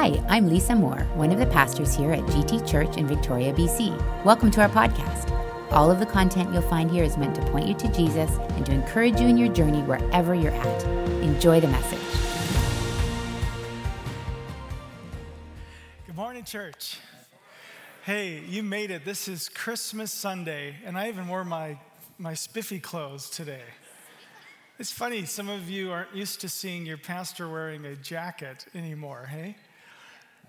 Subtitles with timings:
[0.00, 4.24] Hi, I'm Lisa Moore, one of the pastors here at GT Church in Victoria, BC.
[4.24, 5.28] Welcome to our podcast.
[5.72, 8.64] All of the content you'll find here is meant to point you to Jesus and
[8.66, 10.84] to encourage you in your journey wherever you're at.
[11.20, 11.98] Enjoy the message.
[16.06, 17.00] Good morning, church.
[18.04, 19.04] Hey, you made it.
[19.04, 21.76] This is Christmas Sunday, and I even wore my,
[22.18, 23.64] my spiffy clothes today.
[24.78, 29.26] It's funny, some of you aren't used to seeing your pastor wearing a jacket anymore,
[29.28, 29.56] hey?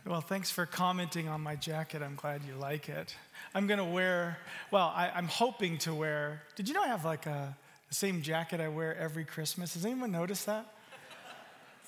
[0.09, 2.01] Well, thanks for commenting on my jacket.
[2.01, 3.15] I'm glad you like it.
[3.53, 4.39] I'm going to wear,
[4.71, 7.55] well, I, am hoping to wear, did you know I have like a,
[7.89, 9.75] the same jacket I wear every Christmas?
[9.75, 10.65] Has anyone noticed that?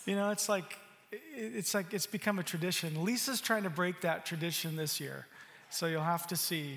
[0.06, 0.78] You know, it's like,
[1.12, 3.04] it's like it's become a tradition.
[3.04, 5.26] Lisa's trying to break that tradition this year.
[5.72, 6.76] So you'll have to see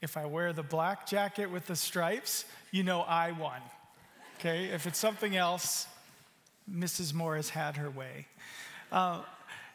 [0.00, 3.60] if I wear the black jacket with the stripes, you know I won
[4.38, 4.66] okay?
[4.66, 5.86] If it's something else,
[6.70, 7.12] Mrs.
[7.12, 8.26] Moore has had her way.
[8.90, 9.22] Uh,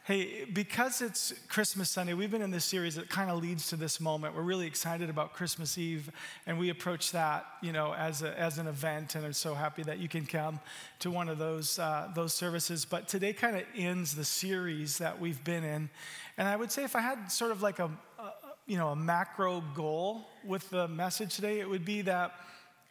[0.04, 3.76] hey, because it's Christmas Sunday, we've been in this series that kind of leads to
[3.76, 4.34] this moment.
[4.34, 6.10] We're really excited about Christmas Eve,
[6.44, 9.84] and we approach that, you know, as, a, as an event, and I'm so happy
[9.84, 10.58] that you can come
[11.00, 12.84] to one of those, uh, those services.
[12.84, 15.88] But today kind of ends the series that we've been in.
[16.36, 18.32] And I would say if I had sort of like a, a
[18.66, 22.34] you know, a macro goal with the message today, it would be that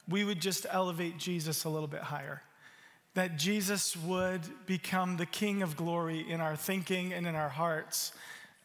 [0.08, 2.42] we would just elevate Jesus a little bit higher.
[3.14, 8.14] That Jesus would become the King of glory in our thinking and in our hearts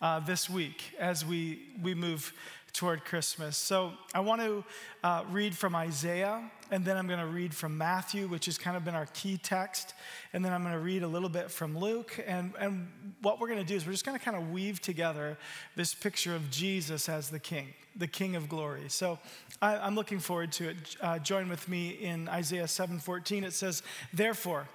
[0.00, 2.32] uh, this week as we, we move
[2.72, 3.56] toward Christmas.
[3.56, 4.64] So I want to
[5.02, 8.76] uh, read from Isaiah, and then I'm going to read from Matthew, which has kind
[8.76, 9.94] of been our key text.
[10.32, 12.22] And then I'm going to read a little bit from Luke.
[12.26, 12.88] And, and
[13.22, 15.36] what we're going to do is we're just going to kind of weave together
[15.76, 18.84] this picture of Jesus as the King, the King of glory.
[18.88, 19.18] So
[19.62, 20.96] I, am looking forward to it.
[21.00, 23.44] Uh, join with me in Isaiah 7:14.
[23.44, 24.68] It says, "Therefore,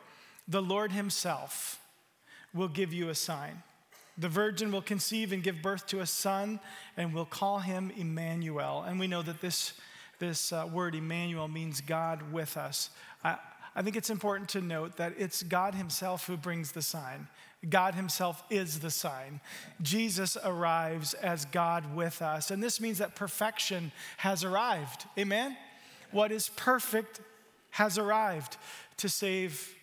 [0.48, 1.80] the Lord Himself
[2.54, 3.64] will give you a sign."
[4.18, 6.60] The virgin will conceive and give birth to a son,
[6.98, 8.84] and we'll call him Emmanuel.
[8.84, 9.74] And we know that this,
[10.22, 12.92] this uh, word Emmanuel means God with us.
[13.26, 13.38] I,
[13.76, 17.28] I think it's important to note that it's God Himself who brings the sign.
[17.68, 19.42] God Himself is the sign.
[19.82, 22.52] Jesus arrives as God with us.
[22.52, 25.06] And this means that perfection has arrived.
[25.18, 25.58] Amen?
[26.12, 27.20] What is perfect
[27.72, 28.58] has arrived
[28.98, 29.74] to save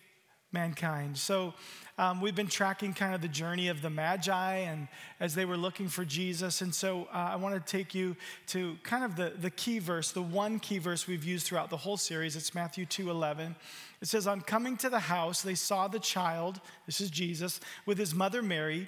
[0.51, 1.17] mankind.
[1.17, 1.53] So
[1.99, 4.87] um, we've been tracking kind of the journey of the Magi and
[5.19, 6.61] as they were looking for Jesus.
[6.61, 8.15] And so uh, I want to take you
[8.47, 11.75] to kind of the, the key verse, the one key verse we've used throughout the
[11.75, 12.37] whole series.
[12.37, 13.53] It's Matthew 2 11.
[14.01, 17.97] It says, On coming to the house, they saw the child, this is Jesus, with
[17.97, 18.87] his mother Mary,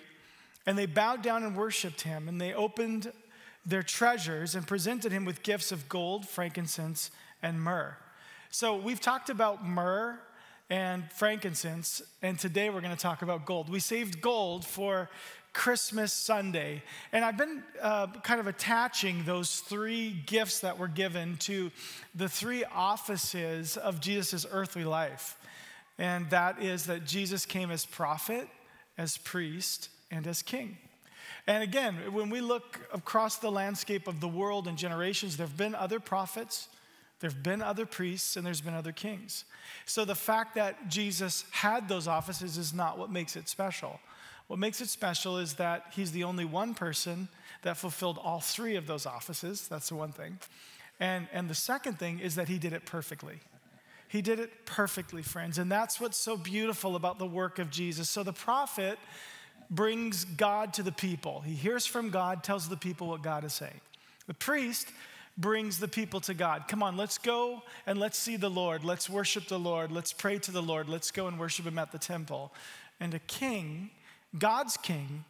[0.66, 2.30] and they bowed down and worshiped him.
[2.30, 3.12] And they opened
[3.66, 7.12] their treasures and presented him with gifts of gold, frankincense,
[7.44, 7.98] and myrrh.
[8.52, 10.18] So we've talked about myrrh
[10.72, 12.02] and frankincense.
[12.22, 13.70] And today we're going to talk about gold.
[13.70, 15.10] We saved gold for
[15.52, 16.82] Christmas Sunday.
[17.12, 21.72] And I've been uh, kind of attaching those three gifts that were given to
[22.16, 25.38] the three offices of Jesus' earthly life.
[26.00, 28.48] And that is that Jesus came as prophet,
[28.98, 30.78] as priest, and as king.
[31.48, 35.58] And again, when we look across the landscape of the world and generations, there have
[35.58, 36.70] been other prophets,
[37.22, 39.46] there have been other priests, and there's been other kings.
[39.86, 44.00] So the fact that Jesus had those offices is not what makes it special.
[44.48, 47.30] What makes it special is that he's the only one person
[47.62, 49.68] that fulfilled all three of those offices.
[49.68, 50.40] That's the one thing.
[51.00, 53.40] And, and the second thing is that he did it perfectly.
[54.08, 55.58] He did it perfectly, friends.
[55.58, 58.10] And that's what's so beautiful about the work of Jesus.
[58.10, 59.00] So the prophet
[59.70, 61.42] brings God to the people.
[61.42, 63.80] He hears from God, tells the people what God is saying.
[64.28, 64.88] The priest
[65.42, 66.68] brings the people to God.
[66.68, 68.84] Come on, let's go and let's see the Lord.
[68.84, 69.92] Let's worship the Lord.
[69.92, 70.88] Let's pray to the Lord.
[70.88, 72.54] Let's go and worship Him at the temple.
[73.00, 73.90] And a king,
[74.38, 75.26] God's king,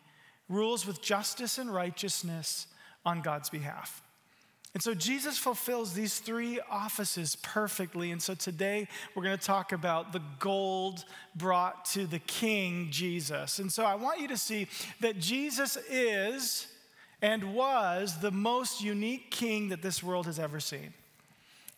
[0.49, 2.67] rules with justice and righteousness
[3.05, 4.03] on God's behalf.
[4.73, 8.11] And so Jesus fulfills these three offices perfectly.
[8.11, 11.03] And so today we're going to talk about the gold
[11.35, 13.59] brought to the King Jesus.
[13.59, 14.67] And so I want you to see
[15.01, 16.67] that Jesus is
[17.21, 20.93] and was the most unique king that this world has ever seen.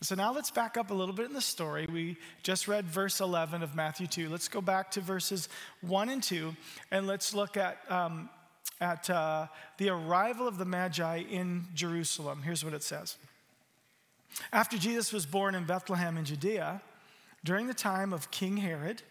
[0.02, 1.88] So now let's back up a little bit in the story.
[1.90, 4.28] We just read verse 11 of Matthew 2.
[4.30, 5.48] Let's go back to verses
[5.80, 6.54] 1 and 2,
[6.92, 8.30] and let's look at, um,
[8.82, 9.48] at uh,
[9.78, 12.42] the arrival of the Magi in Jerusalem.
[12.44, 13.18] Here's what it says
[14.52, 16.82] After Jesus was born in Bethlehem in Judea,
[17.46, 19.02] during the time of King Herod,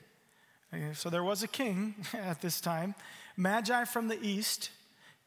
[0.95, 2.95] so there was a king at this time,
[3.37, 4.71] Magi from the east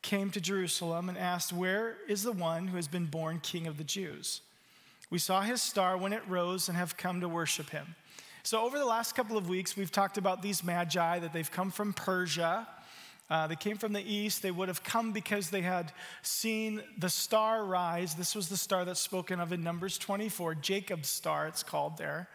[0.06, 3.78] came to Jerusalem and asked, Where is the one who has been born king of
[3.78, 4.42] the Jews?
[5.10, 7.96] We saw his star when it rose and have come to worship him.
[8.44, 11.72] So, over the last couple of weeks, we've talked about these magi, that they've come
[11.72, 12.68] from Persia.
[13.32, 14.44] Uh, they came from the east.
[14.44, 15.92] They would have come because they had
[16.22, 18.14] seen the star rise.
[18.14, 22.30] This was the star that's spoken of in Numbers 24, Jacob's star, it's called there.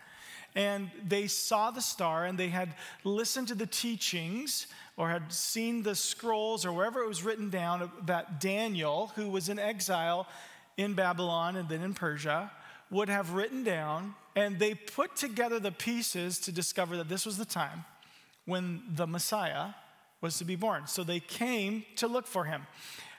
[0.55, 2.75] And they saw the star and they had
[3.05, 4.67] listened to the teachings
[4.97, 9.49] or had seen the scrolls or wherever it was written down that Daniel, who was
[9.49, 10.26] in exile
[10.76, 12.50] in Babylon and then in Persia,
[12.91, 14.14] would have written down.
[14.35, 17.85] And they put together the pieces to discover that this was the time
[18.44, 19.69] when the Messiah
[20.20, 20.87] was to be born.
[20.87, 22.67] So they came to look for him.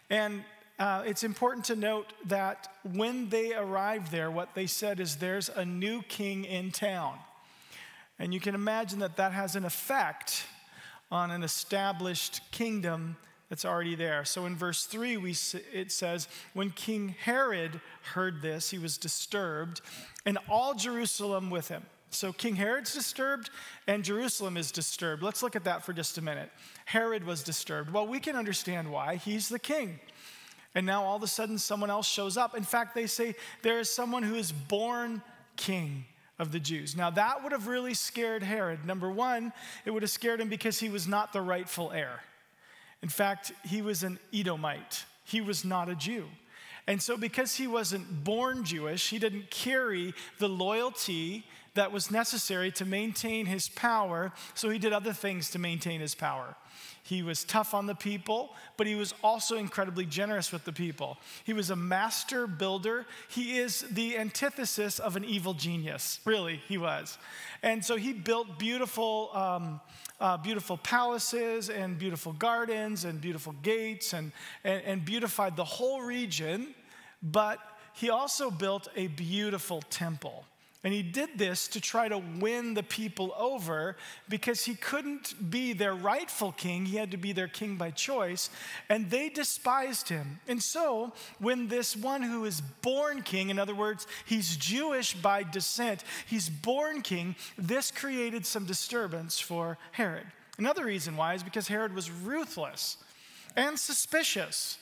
[0.10, 0.44] And
[0.82, 5.48] uh, it's important to note that when they arrived there, what they said is, There's
[5.48, 7.20] a new king in town.
[8.18, 10.44] And you can imagine that that has an effect
[11.12, 13.16] on an established kingdom
[13.48, 14.26] that's already there.
[14.26, 15.36] So in verse 3, we,
[15.72, 17.80] it says, When King Herod
[18.16, 19.82] heard this, he was disturbed,
[20.26, 21.86] and all Jerusalem with him.
[22.10, 23.52] So King Herod's disturbed
[23.88, 25.22] and Jerusalem is disturbed.
[25.22, 26.50] Let's look at that for just a minute.
[26.86, 27.94] Herod was disturbed.
[27.94, 29.18] Well, we can understand why.
[29.18, 30.00] He's the king.
[30.74, 32.56] And now all of a sudden someone else shows up.
[32.56, 35.22] In fact, they say there is someone who is born
[35.58, 36.06] king
[36.40, 36.96] of the Jews.
[36.96, 38.86] Now, that would have really scared Herod.
[38.86, 39.54] Number one,
[39.86, 42.22] it would have scared him because he was not the rightful heir.
[43.04, 46.26] In fact, he was an Edomite, he was not a Jew.
[46.88, 51.46] And so, because he wasn't born Jewish, he didn't carry the loyalty
[51.76, 56.16] that was necessary to maintain his power, so he did other things to maintain his
[56.16, 56.56] power.
[57.04, 61.18] He was tough on the people, but he was also incredibly generous with the people.
[61.44, 63.06] He was a master builder.
[63.28, 66.20] He is the antithesis of an evil genius.
[66.26, 67.18] Really, he was.
[67.64, 69.82] And so he built beautiful, um,
[70.20, 74.32] uh, beautiful palaces and beautiful gardens and beautiful gates and,
[74.64, 76.76] and, and beautified the whole region.
[77.24, 77.60] But
[77.94, 80.46] he also built a beautiful temple.
[80.84, 83.96] And he did this to try to win the people over
[84.28, 86.88] because he couldn't be their rightful king.
[86.88, 88.50] He had to be their king by choice.
[88.90, 90.40] And they despised him.
[90.48, 95.44] And so, when this one who is born king, in other words, he's Jewish by
[95.44, 100.26] descent, he's born king, this created some disturbance for Herod.
[100.58, 102.98] Another reason why is because Herod was ruthless
[103.56, 104.80] and suspicious.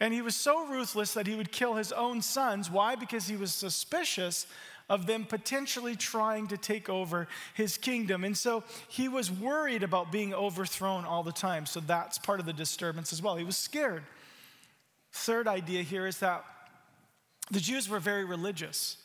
[0.00, 2.70] And he was so ruthless that he would kill his own sons.
[2.70, 2.96] Why?
[2.96, 4.46] Because he was suspicious
[4.88, 8.24] of them potentially trying to take over his kingdom.
[8.24, 11.66] And so he was worried about being overthrown all the time.
[11.66, 13.36] So that's part of the disturbance as well.
[13.36, 14.02] He was scared.
[15.12, 16.44] Third idea here is that
[17.50, 18.98] the Jews were very religious.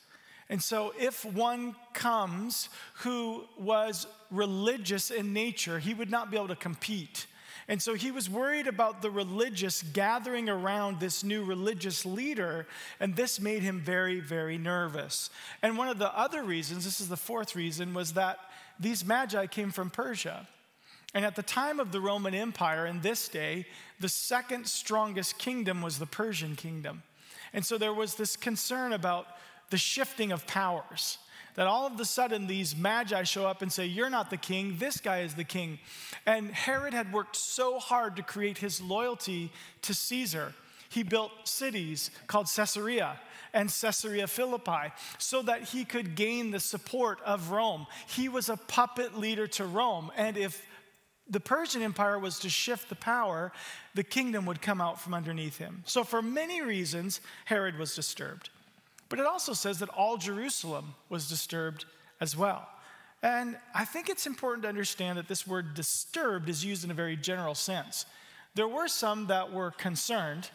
[0.49, 6.47] And so, if one comes who was religious in nature, he would not be able
[6.47, 7.27] to compete.
[7.69, 12.65] And so he was worried about the religious gathering around this new religious leader,
[12.99, 15.29] and this made him very, very nervous.
[15.61, 18.39] And one of the other reasons, this is the fourth reason, was that
[18.79, 20.47] these magi came from Persia.
[21.13, 23.67] And at the time of the Roman Empire, in this day,
[23.99, 27.03] the second strongest kingdom was the Persian kingdom.
[27.53, 29.27] And so there was this concern about
[29.69, 31.19] the shifting of powers
[31.59, 34.77] that all of a sudden these magi show up and say, You're not the king,
[34.79, 35.77] this guy is the king.
[36.25, 39.51] And Herod had worked so hard to create his loyalty
[39.81, 40.53] to Caesar.
[40.87, 43.19] He built cities called Caesarea
[43.51, 47.87] and Caesarea Philippi so that he could gain the support of Rome.
[48.07, 50.11] He was a puppet leader to Rome.
[50.15, 50.65] And if
[51.29, 53.51] the Persian Empire was to shift the power,
[53.95, 55.83] the kingdom would come out from underneath him.
[55.85, 58.49] So, for many reasons, Herod was disturbed.
[59.09, 61.85] But it also says that all Jerusalem was disturbed
[62.21, 62.67] as well.
[63.21, 66.93] And I think it's important to understand that this word disturbed is used in a
[66.93, 68.05] very general sense.
[68.55, 70.49] There were some that were concerned,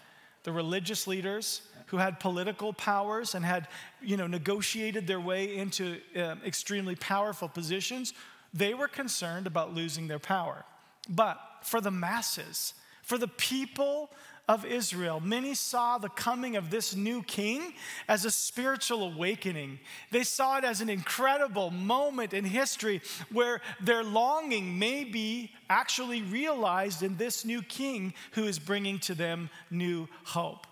[0.45, 3.69] the religious leaders who had political powers and had,
[4.01, 8.15] you know, negotiated their way into uh, extremely powerful positions.
[8.55, 10.65] They were concerned about losing their power.
[11.09, 14.11] But for the masses, for the people
[14.49, 15.21] of Israel.
[15.21, 17.73] Many saw the coming of this new king
[18.09, 19.79] as a spiritual awakening.
[20.11, 23.01] They saw it as an incredible moment in history
[23.33, 29.15] where their longing may be actually realized in this new king who is bringing to
[29.15, 30.67] them new hope.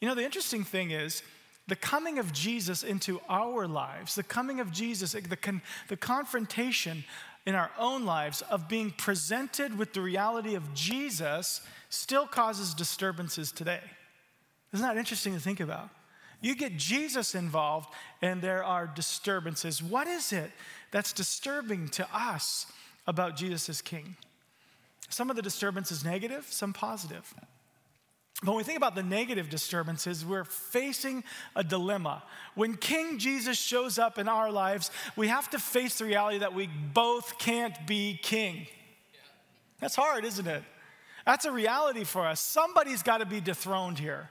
[0.00, 1.22] You know, the interesting thing is,
[1.68, 7.04] the coming of Jesus into our lives, the coming of Jesus, the, con- the confrontation
[7.46, 13.52] in our own lives of being presented with the reality of Jesus still causes disturbances
[13.52, 13.80] today.
[14.72, 15.88] Isn't that interesting to think about?
[16.40, 17.88] You get Jesus involved,
[18.20, 19.82] and there are disturbances.
[19.82, 20.50] What is it
[20.90, 22.66] that's disturbing to us
[23.06, 24.16] about Jesus as King?
[25.08, 27.32] Some of the disturbance is negative, some positive.
[28.42, 31.24] But when we think about the negative disturbances, we're facing
[31.54, 32.22] a dilemma.
[32.54, 36.54] When King Jesus shows up in our lives, we have to face the reality that
[36.54, 38.66] we both can't be king.
[39.80, 40.62] That's hard, isn't it?
[41.24, 42.40] That's a reality for us.
[42.40, 44.28] Somebody's got to be dethroned here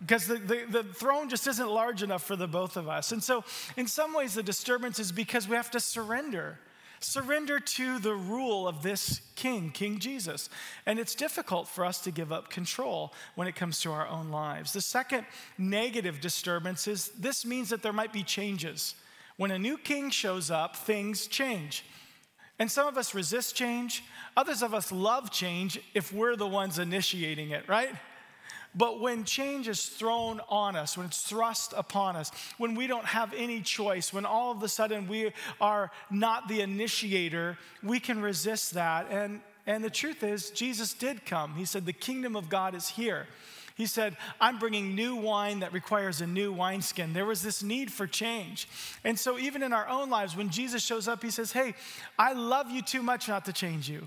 [0.00, 3.12] because the, the, the, throne just isn't large enough for the both of us.
[3.12, 3.44] And so,
[3.76, 6.58] in some ways, the disturbance is because we have to surrender.
[7.04, 10.48] Surrender to the rule of this king, King Jesus.
[10.86, 14.30] And it's difficult for us to give up control when it comes to our own
[14.30, 14.72] lives.
[14.72, 15.26] The second
[15.58, 18.94] negative disturbance is this means that there might be changes.
[19.36, 21.84] When a new king shows up, things change.
[22.58, 24.02] And some of us resist change,
[24.34, 27.94] others of us love change if we're the ones initiating it, right?
[28.74, 33.04] But when change is thrown on us, when it's thrust upon us, when we don't
[33.04, 38.20] have any choice, when all of a sudden we are not the initiator, we can
[38.20, 39.06] resist that.
[39.10, 41.54] And, and the truth is, Jesus did come.
[41.54, 43.26] He said, The kingdom of God is here.
[43.76, 47.12] He said, I'm bringing new wine that requires a new wineskin.
[47.12, 48.68] There was this need for change.
[49.02, 51.74] And so, even in our own lives, when Jesus shows up, he says, Hey,
[52.18, 54.06] I love you too much not to change you.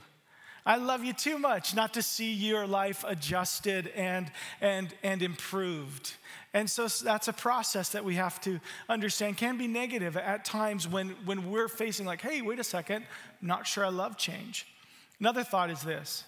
[0.67, 6.15] I love you too much not to see your life adjusted and, and, and improved.
[6.53, 8.59] And so that's a process that we have to
[8.89, 13.05] understand can be negative at times when, when we're facing, like, hey, wait a second,
[13.41, 14.67] I'm not sure I love change.
[15.21, 16.25] Another thought is this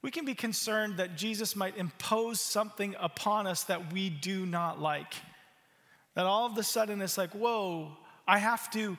[0.00, 4.80] we can be concerned that Jesus might impose something upon us that we do not
[4.80, 5.12] like.
[6.14, 7.96] That all of a sudden it's like, whoa,
[8.28, 8.96] I have to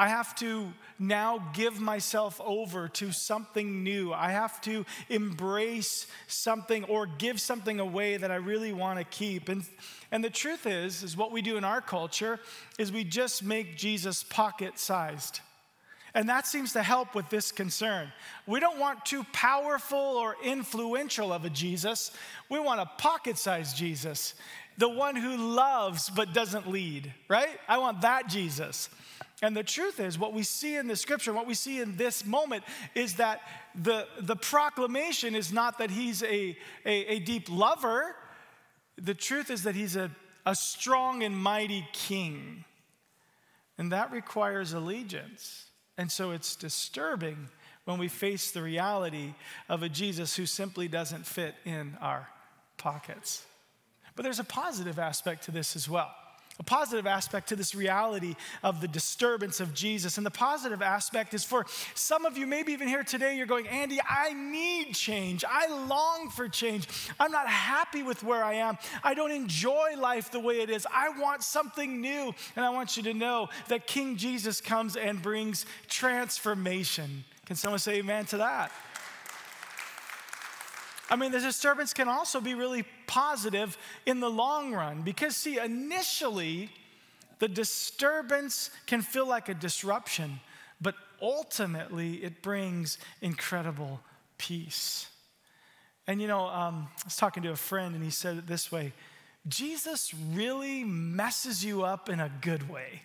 [0.00, 4.14] I have to now give myself over to something new.
[4.14, 9.50] I have to embrace something or give something away that I really want to keep.
[9.50, 9.62] And,
[10.10, 12.40] and the truth is, is what we do in our culture
[12.78, 15.40] is we just make Jesus pocket sized.
[16.14, 18.10] And that seems to help with this concern.
[18.46, 22.10] We don't want too powerful or influential of a Jesus.
[22.48, 24.32] We want a pocket sized Jesus,
[24.80, 27.60] the one who loves but doesn't lead, right?
[27.68, 28.88] I want that Jesus.
[29.42, 32.24] And the truth is, what we see in the scripture, what we see in this
[32.24, 33.42] moment, is that
[33.74, 36.56] the, the proclamation is not that he's a,
[36.86, 38.16] a, a deep lover.
[38.96, 40.10] The truth is that he's a,
[40.46, 42.64] a strong and mighty king.
[43.76, 45.66] And that requires allegiance.
[45.98, 47.50] And so it's disturbing
[47.84, 49.34] when we face the reality
[49.68, 52.28] of a Jesus who simply doesn't fit in our
[52.78, 53.44] pockets.
[54.20, 56.14] But there's a positive aspect to this as well
[56.58, 60.18] a positive aspect to this reality of the disturbance of Jesus.
[60.18, 63.66] And the positive aspect is for some of you, maybe even here today, you're going,
[63.66, 65.42] Andy, I need change.
[65.48, 66.86] I long for change.
[67.18, 68.76] I'm not happy with where I am.
[69.02, 70.86] I don't enjoy life the way it is.
[70.92, 72.34] I want something new.
[72.56, 77.24] And I want you to know that King Jesus comes and brings transformation.
[77.46, 78.70] Can someone say amen to that?
[81.10, 83.76] I mean, the disturbance can also be really positive
[84.06, 86.70] in the long run because, see, initially,
[87.40, 90.38] the disturbance can feel like a disruption,
[90.80, 94.00] but ultimately, it brings incredible
[94.38, 95.08] peace.
[96.06, 98.70] And you know, um, I was talking to a friend, and he said it this
[98.70, 98.92] way
[99.48, 103.02] Jesus really messes you up in a good way.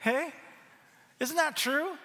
[0.00, 0.32] Hey?
[1.18, 1.96] Isn't that true?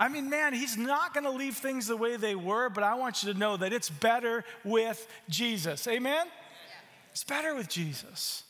[0.00, 2.94] I mean, man, he's not going to leave things the way they were, but I
[2.94, 5.88] want you to know that it's better with Jesus.
[5.88, 6.26] Amen?
[6.26, 6.32] Yeah.
[7.10, 8.44] It's better with Jesus.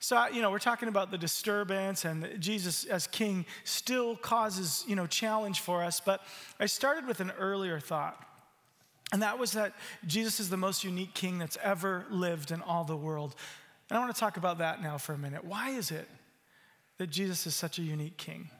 [0.00, 4.94] So, you know, we're talking about the disturbance and Jesus as king still causes, you
[4.94, 6.00] know, challenge for us.
[6.00, 6.20] But
[6.60, 8.24] I started with an earlier thought,
[9.10, 9.72] and that was that
[10.06, 13.34] Jesus is the most unique king that's ever lived in all the world.
[13.88, 15.44] And I want to talk about that now for a minute.
[15.44, 16.08] Why is it
[16.98, 18.50] that Jesus is such a unique king?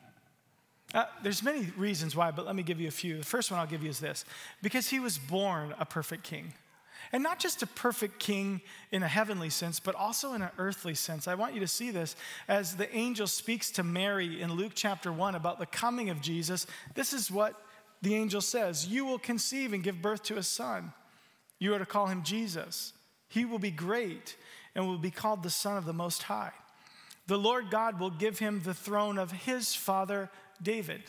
[0.95, 3.19] Uh, there's many reasons why, but let me give you a few.
[3.19, 4.25] The first one I'll give you is this
[4.63, 6.55] because he was born a perfect king.
[7.13, 10.95] And not just a perfect king in a heavenly sense, but also in an earthly
[10.95, 11.27] sense.
[11.27, 12.17] I want you to see this
[12.49, 16.67] as the angel speaks to Mary in Luke chapter 1 about the coming of Jesus.
[16.95, 17.55] This is what
[18.03, 20.93] the angel says You will conceive and give birth to a son.
[21.59, 22.93] You are to call him Jesus.
[23.29, 24.37] He will be great
[24.75, 26.53] and will be called the Son of the Most High.
[27.27, 30.31] The Lord God will give him the throne of his father
[30.63, 31.03] David.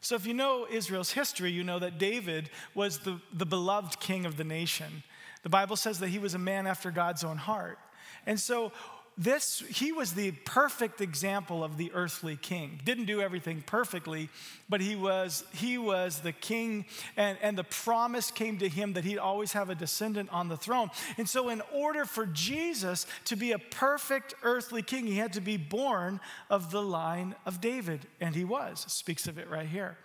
[0.00, 4.24] So, if you know Israel's history, you know that David was the, the beloved king
[4.24, 5.02] of the nation.
[5.42, 7.78] The Bible says that he was a man after God's own heart.
[8.26, 8.72] And so,
[9.18, 12.80] this he was the perfect example of the earthly king.
[12.84, 14.28] Didn't do everything perfectly
[14.68, 16.86] but he was he was the king
[17.16, 20.56] and, and the promise came to him that he'd always have a descendant on the
[20.56, 20.90] throne.
[21.18, 25.40] And so in order for jesus to be a perfect earthly king he had to
[25.40, 28.84] be born of the line of david and he was.
[28.88, 29.98] Speaks of it right here.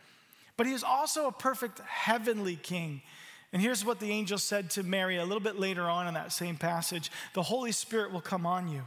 [0.57, 3.01] But he was also a perfect heavenly king.
[3.53, 6.33] And here's what the angel said to Mary a little bit later on in that
[6.33, 7.11] same passage.
[7.33, 8.81] The Holy Spirit will come on you,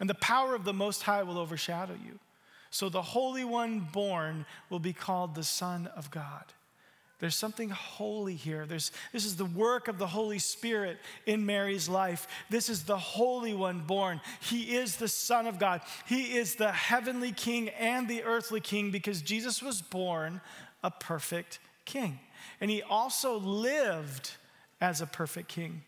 [0.00, 2.18] and the power of the Most High will overshadow you.
[2.70, 6.44] So the Holy One born will be called the Son of God.
[7.20, 8.64] There's something holy here.
[8.64, 12.28] There's, this is the work of the Holy Spirit in Mary's life.
[12.48, 14.20] This is the Holy One born.
[14.40, 15.80] He is the Son of God.
[16.06, 20.40] He is the heavenly King and the earthly King because Jesus was born
[20.84, 22.20] a perfect King.
[22.60, 24.30] And he also lived
[24.80, 25.82] as a perfect King.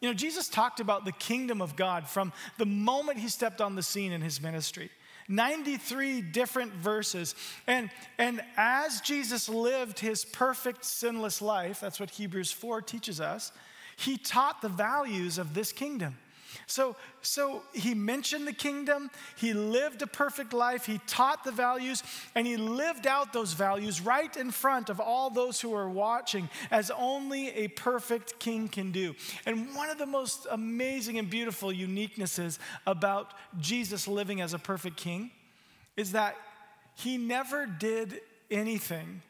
[0.00, 3.74] You know, Jesus talked about the kingdom of God from the moment he stepped on
[3.74, 4.90] the scene in his ministry.
[5.28, 7.34] 93 different verses.
[7.66, 13.52] And, and as Jesus lived his perfect, sinless life, that's what Hebrews 4 teaches us,
[13.96, 16.16] he taught the values of this kingdom.
[16.66, 22.02] So, so he mentioned the kingdom, he lived a perfect life, he taught the values,
[22.34, 26.48] and he lived out those values right in front of all those who are watching,
[26.70, 29.14] as only a perfect king can do.
[29.46, 34.96] And one of the most amazing and beautiful uniquenesses about Jesus living as a perfect
[34.96, 35.30] king
[35.96, 36.36] is that
[36.94, 39.22] he never did anything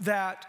[0.00, 0.46] that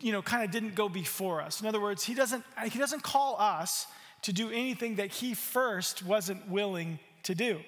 [0.00, 1.60] you know kind of didn't go before us.
[1.60, 3.86] In other words he doesn't he doesn't call us
[4.26, 7.60] to do anything that he first wasn't willing to do.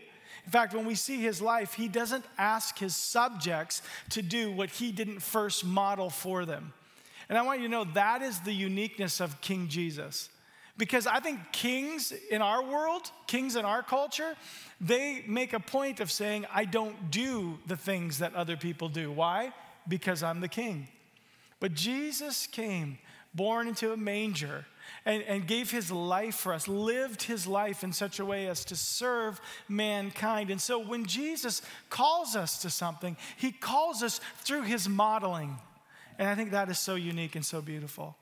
[0.44, 4.68] In fact, when we see his life, he doesn't ask his subjects to do what
[4.68, 6.72] he didn't first model for them.
[7.28, 10.30] And I want you to know that is the uniqueness of King Jesus.
[10.76, 14.34] Because I think kings in our world, kings in our culture,
[14.80, 19.12] they make a point of saying, I don't do the things that other people do.
[19.12, 19.52] Why?
[19.86, 20.88] Because I'm the king.
[21.60, 22.98] But Jesus came,
[23.32, 24.64] born into a manger
[25.04, 28.64] and, and gave his life for us, lived his life in such a way as
[28.66, 30.50] to serve mankind.
[30.50, 35.58] And so when Jesus calls us to something, he calls us through his modeling.
[36.18, 38.16] And I think that is so unique and so beautiful.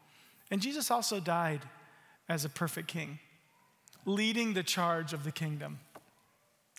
[0.50, 1.62] And Jesus also died
[2.28, 3.18] as a perfect king,
[4.04, 5.78] leading the charge of the kingdom.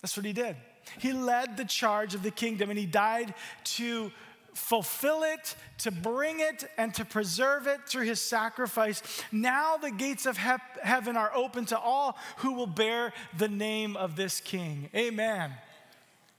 [0.02, 0.56] That's what he did.
[1.00, 4.12] He led the charge of the kingdom and he died to
[4.58, 9.04] fulfill it, to bring it, and to preserve it through his sacrifice.
[9.32, 13.96] Now the gates of he- heaven are open to all who will bear the name
[13.96, 14.90] of this king.
[14.96, 15.52] Amen.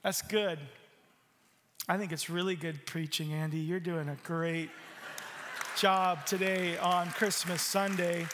[0.03, 0.59] That's good.
[1.87, 3.57] I think it's really good preaching, Andy.
[3.57, 4.69] You're doing a great
[5.77, 8.27] job today on Christmas Sunday.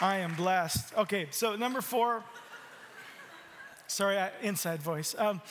[0.00, 0.96] I am blessed.
[0.96, 2.24] Okay, so number four.
[3.86, 5.14] Sorry, inside voice.
[5.16, 5.42] Um,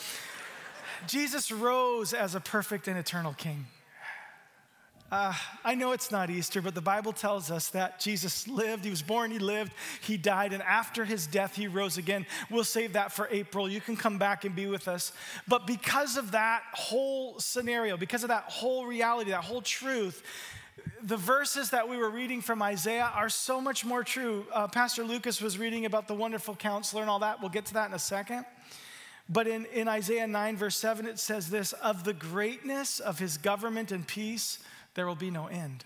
[1.06, 3.66] Jesus rose as a perfect and eternal king.
[5.12, 5.32] Uh,
[5.64, 8.84] I know it's not Easter, but the Bible tells us that Jesus lived.
[8.84, 12.26] He was born, he lived, he died, and after his death, he rose again.
[12.50, 13.68] We'll save that for April.
[13.68, 15.12] You can come back and be with us.
[15.46, 20.20] But because of that whole scenario, because of that whole reality, that whole truth,
[21.02, 24.46] the verses that we were reading from Isaiah are so much more true.
[24.52, 27.40] Uh, Pastor Lucas was reading about the wonderful counselor and all that.
[27.40, 28.46] We'll get to that in a second.
[29.28, 33.38] But in, in Isaiah 9, verse 7, it says this Of the greatness of his
[33.38, 34.58] government and peace,
[34.94, 35.84] there will be no end.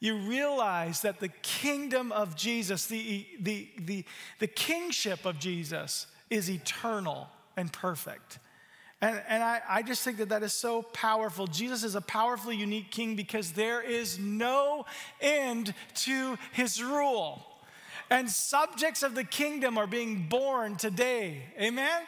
[0.00, 4.04] You realize that the kingdom of Jesus, the, the, the,
[4.38, 8.38] the kingship of Jesus, is eternal and perfect.
[9.00, 11.46] And, and I, I just think that that is so powerful.
[11.46, 14.86] Jesus is a powerfully unique king because there is no
[15.20, 17.46] end to his rule
[18.10, 21.42] and subjects of the kingdom are being born today.
[21.60, 22.02] Amen?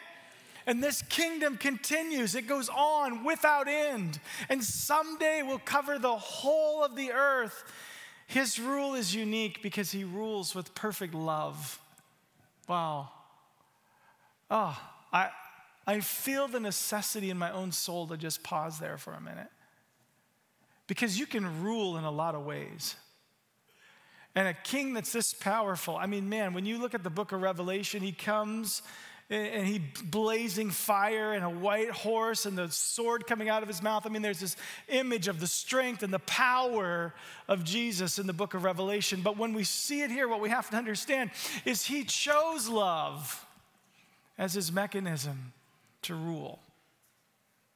[0.65, 4.19] And this kingdom continues, it goes on without end.
[4.49, 7.63] And someday will cover the whole of the earth.
[8.27, 11.79] His rule is unique because he rules with perfect love.
[12.67, 13.09] Wow.
[14.51, 14.77] Oh,
[15.13, 15.29] I,
[15.85, 19.47] I feel the necessity in my own soul to just pause there for a minute.
[20.87, 22.95] Because you can rule in a lot of ways.
[24.37, 27.31] And a king that's this powerful, I mean, man, when you look at the book
[27.31, 28.83] of Revelation, he comes
[29.31, 33.81] and he blazing fire and a white horse and the sword coming out of his
[33.81, 34.05] mouth.
[34.05, 34.55] I mean, there's this
[34.89, 37.15] image of the strength and the power
[37.47, 39.21] of Jesus in the book of Revelation.
[39.23, 41.31] But when we see it here, what we have to understand
[41.65, 43.43] is he chose love
[44.37, 45.51] as his mechanism
[46.03, 46.59] to rule.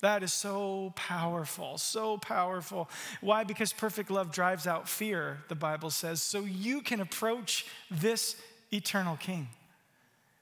[0.01, 2.89] That is so powerful, so powerful.
[3.21, 3.43] Why?
[3.43, 8.35] Because perfect love drives out fear, the Bible says, so you can approach this
[8.71, 9.47] eternal King.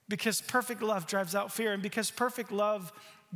[0.08, 2.92] Because perfect love drives out fear, and because perfect love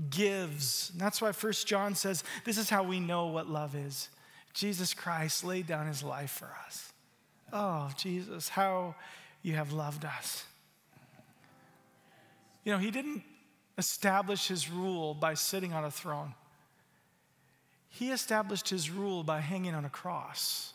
[0.09, 0.89] gives.
[0.91, 4.09] And that's why First John says, This is how we know what love is.
[4.53, 6.91] Jesus Christ laid down his life for us.
[7.51, 8.95] Oh, Jesus, how
[9.43, 10.45] you have loved us.
[12.63, 13.23] You know, he didn't
[13.77, 16.33] established his rule by sitting on a throne.
[17.89, 20.73] He established his rule by hanging on a cross.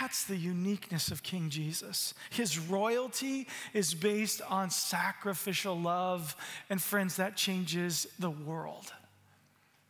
[0.00, 2.14] That's the uniqueness of King Jesus.
[2.30, 6.34] His royalty is based on sacrificial love.
[6.68, 8.92] And friends, that changes the world.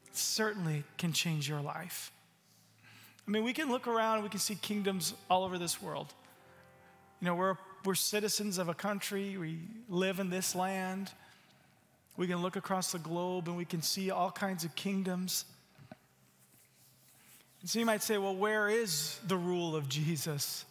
[0.07, 2.13] It certainly can change your life.
[3.27, 6.13] I mean, we can look around we can see kingdoms all over this world.
[7.21, 11.11] You know, we're, we're citizens of a country, we live in this land.
[12.17, 15.45] We can look across the globe and we can see all kinds of kingdoms.
[17.61, 20.65] And so you might say, well, where is the rule of Jesus?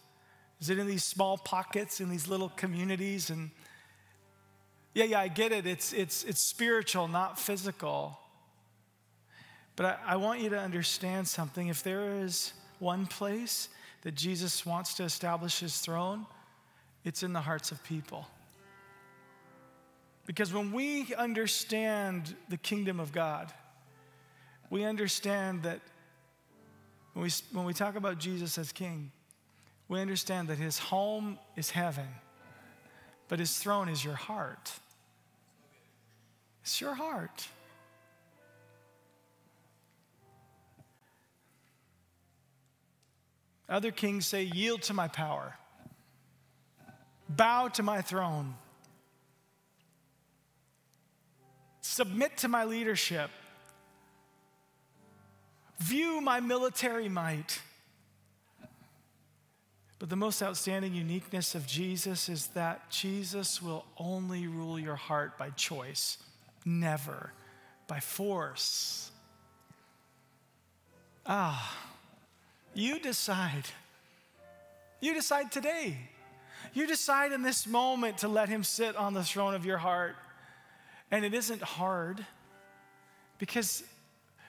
[0.60, 3.30] Is it in these small pockets, in these little communities?
[3.30, 3.50] And
[4.94, 5.66] yeah, yeah, I get it.
[5.66, 8.18] It's, it's, it's spiritual, not physical.
[9.76, 11.68] But I, I want you to understand something.
[11.68, 13.68] If there is one place
[14.02, 16.26] that Jesus wants to establish his throne,
[17.08, 18.26] it's in the hearts of people.
[20.26, 23.50] Because when we understand the kingdom of God,
[24.68, 25.80] we understand that
[27.14, 29.10] when we, when we talk about Jesus as king,
[29.88, 32.06] we understand that his home is heaven,
[33.28, 34.70] but his throne is your heart.
[36.62, 37.48] It's your heart.
[43.66, 45.56] Other kings say, Yield to my power,
[47.28, 48.54] bow to my throne,
[51.80, 53.30] submit to my leadership,
[55.78, 57.60] view my military might.
[59.98, 65.36] But the most outstanding uniqueness of Jesus is that Jesus will only rule your heart
[65.36, 66.18] by choice,
[66.64, 67.32] never
[67.88, 69.10] by force.
[71.26, 71.76] Ah,
[72.74, 73.64] you decide.
[75.00, 75.96] You decide today.
[76.74, 80.16] You decide in this moment to let Him sit on the throne of your heart.
[81.10, 82.24] And it isn't hard
[83.38, 83.82] because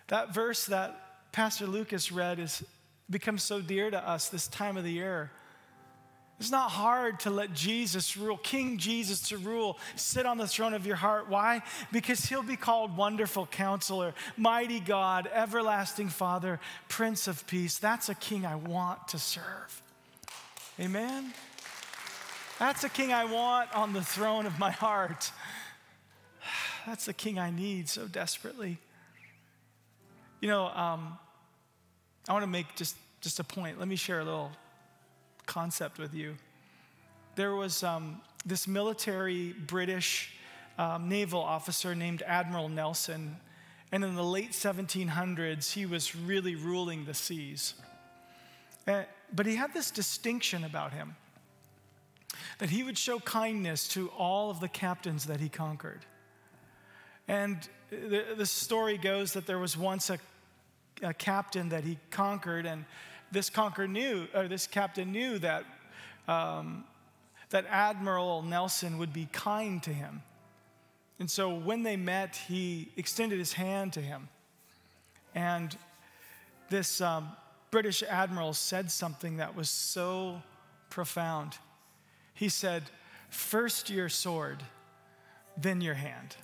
[0.07, 2.63] that verse that Pastor Lucas read is
[3.09, 5.31] becomes so dear to us this time of the year.
[6.39, 10.73] It's not hard to let Jesus rule, King Jesus to rule, sit on the throne
[10.73, 11.27] of your heart.
[11.27, 11.61] Why?
[11.91, 17.77] Because he'll be called Wonderful Counselor, Mighty God, Everlasting Father, Prince of Peace.
[17.77, 19.81] That's a king I want to serve.
[20.79, 21.33] Amen?
[22.59, 25.31] That's a king I want on the throne of my heart.
[26.85, 28.77] That's the king I need so desperately.
[30.41, 31.17] You know, um,
[32.27, 33.79] I want to make just, just a point.
[33.79, 34.51] Let me share a little
[35.45, 36.35] concept with you.
[37.35, 40.33] There was um, this military British
[40.77, 43.37] um, naval officer named Admiral Nelson,
[43.93, 47.75] and in the late 1700s, he was really ruling the seas.
[48.85, 51.15] Uh, but he had this distinction about him
[52.59, 56.05] that he would show kindness to all of the captains that he conquered.
[57.27, 57.57] And
[57.89, 60.19] the, the story goes that there was once a,
[61.01, 62.85] a captain that he conquered, and
[63.31, 65.63] this conqueror knew, or this captain knew that,
[66.27, 66.83] um,
[67.49, 70.21] that Admiral Nelson would be kind to him.
[71.19, 74.29] And so when they met, he extended his hand to him.
[75.35, 75.77] And
[76.69, 77.29] this um,
[77.71, 80.41] British admiral said something that was so
[80.89, 81.57] profound.
[82.33, 82.83] He said,
[83.29, 84.63] First your sword,
[85.57, 86.35] then your hand.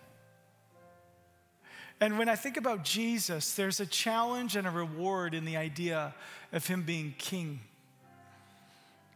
[2.02, 6.13] And when I think about Jesus, there's a challenge and a reward in the idea
[6.52, 7.62] of him being king.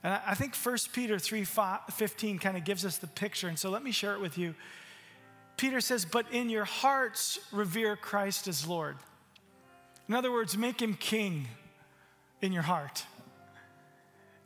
[0.01, 3.49] And I think 1 Peter 3 15 kind of gives us the picture.
[3.49, 4.55] And so let me share it with you.
[5.57, 8.95] Peter says, But in your hearts, revere Christ as Lord.
[10.07, 11.47] In other words, make him king
[12.41, 13.03] in your heart.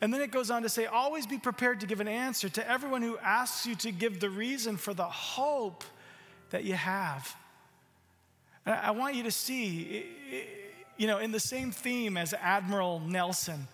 [0.04, 2.70] And then it goes on to say, Always be prepared to give an answer to
[2.70, 5.86] everyone who asks you to give the reason for the hope
[6.50, 7.34] that you have.
[8.66, 10.06] I want you to see,
[10.98, 13.70] you know, in the same theme as Admiral Nelson,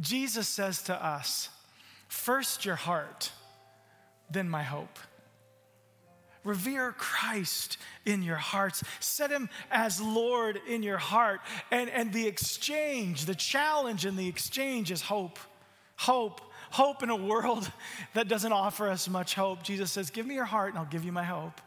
[0.00, 1.48] Jesus says to us,
[2.08, 3.30] first your heart,
[4.32, 4.98] then my hope.
[6.42, 8.82] Revere Christ in your hearts.
[8.98, 11.40] Set him as Lord in your heart.
[11.70, 15.38] And, and the exchange, the challenge in the exchange is hope.
[16.02, 16.40] Hope.
[16.70, 17.70] Hope in a world
[18.14, 19.62] that doesn't offer us much hope.
[19.62, 21.60] Jesus says, Give me your heart and I'll give you my hope.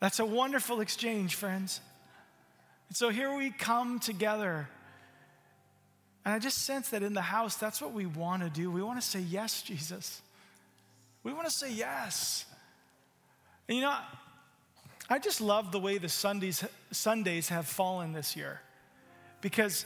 [0.00, 1.80] That's a wonderful exchange, friends.
[2.88, 4.68] And so here we come together.
[6.24, 8.70] And I just sense that in the house, that's what we want to do.
[8.70, 10.22] We want to say, Yes, Jesus.
[11.22, 12.46] We want to say yes.
[13.68, 13.96] And you know,
[15.08, 18.60] I just love the way the Sundays, Sundays have fallen this year
[19.40, 19.84] because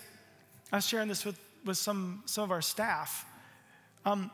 [0.72, 3.26] I was sharing this with, with some, some of our staff.
[4.04, 4.30] Um,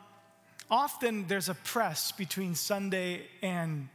[0.69, 3.87] often there's a press between Sunday and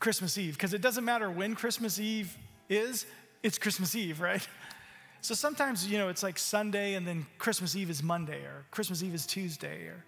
[0.00, 2.36] Christmas Eve because it doesn't matter when Christmas Eve
[2.68, 3.06] is,
[3.42, 4.46] it's Christmas Eve, right?
[5.20, 9.02] So sometimes, you know, it's like Sunday and then Christmas Eve is Monday or Christmas
[9.02, 10.04] Eve is Tuesday or,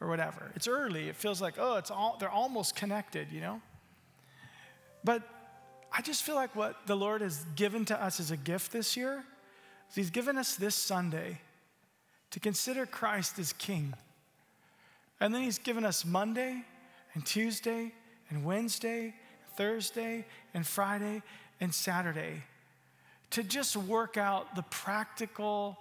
[0.00, 0.50] or whatever.
[0.54, 1.08] It's early.
[1.08, 3.60] It feels like, oh, it's all, they're almost connected, you know?
[5.02, 5.22] But
[5.92, 8.96] I just feel like what the Lord has given to us as a gift this
[8.96, 9.24] year
[9.88, 11.40] is He's given us this Sunday
[12.30, 13.94] to consider Christ as King.
[15.20, 16.64] And then He's given us Monday
[17.14, 17.92] and Tuesday
[18.30, 19.14] and Wednesday,
[19.56, 21.22] Thursday and Friday
[21.60, 22.44] and Saturday
[23.30, 25.78] to just work out the practical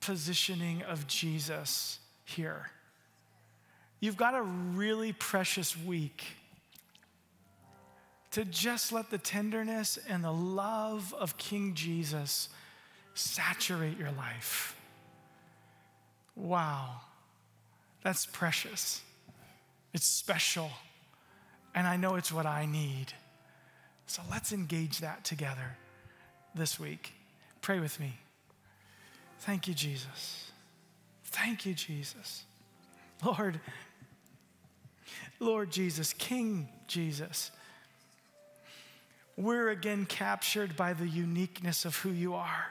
[0.00, 2.70] positioning of Jesus here.
[4.00, 6.24] You've got a really precious week
[8.30, 12.48] to just let the tenderness and the love of King Jesus
[13.14, 14.76] saturate your life.
[16.36, 17.00] Wow,
[18.02, 19.02] that's precious.
[19.92, 20.70] It's special.
[21.74, 23.12] And I know it's what I need.
[24.06, 25.76] So let's engage that together
[26.54, 27.12] this week.
[27.60, 28.14] Pray with me.
[29.40, 30.50] Thank you, Jesus.
[31.24, 32.44] Thank you, Jesus.
[33.24, 33.60] Lord,
[35.40, 37.50] Lord Jesus, King Jesus,
[39.36, 42.66] we're again captured by the uniqueness of who you are.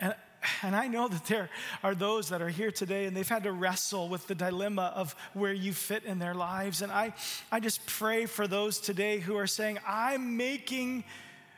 [0.00, 0.14] And,
[0.62, 1.48] and I know that there
[1.82, 5.14] are those that are here today and they've had to wrestle with the dilemma of
[5.34, 6.82] where you fit in their lives.
[6.82, 7.14] And I,
[7.50, 11.04] I just pray for those today who are saying, I'm making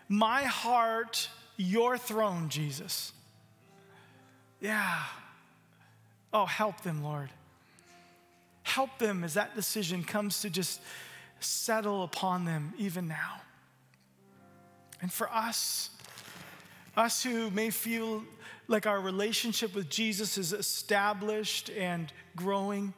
[0.09, 3.13] my heart your throne, Jesus.
[4.61, 5.03] Yeah.
[6.33, 7.31] Oh, help them, Lord.
[8.63, 10.81] Help them as that decision comes to just
[11.41, 13.41] settle upon them even now.
[15.01, 15.91] And for us,
[16.97, 18.25] us who may feel
[18.69, 22.95] like our relationship with Jesus is established and growing,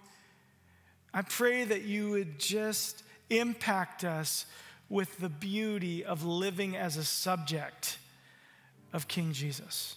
[1.12, 4.46] I pray that you would just impact us
[4.88, 7.98] with the beauty of living as a subject
[8.92, 9.96] of King Jesus.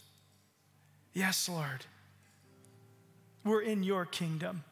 [1.13, 1.86] Yes, Lord,
[3.43, 4.63] we're in your kingdom.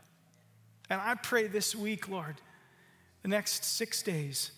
[0.90, 2.36] And I pray this week, Lord,
[3.22, 4.52] the next six days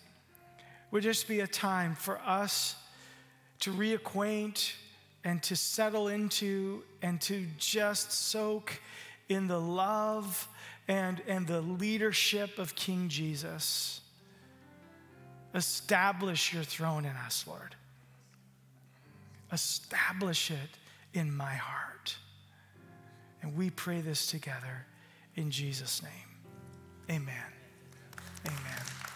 [0.92, 2.76] would just be a time for us
[3.62, 4.74] to reacquaint
[5.24, 8.80] and to settle into and to just soak
[9.28, 10.48] in the love
[10.88, 14.02] and, and the leadership of King Jesus.
[15.54, 17.76] Establish your throne in us, Lord.
[19.52, 20.78] Establish it
[21.14, 22.16] in my heart.
[23.42, 24.86] And we pray this together
[25.36, 26.12] in Jesus' name.
[27.10, 27.36] Amen.
[28.46, 29.09] Amen.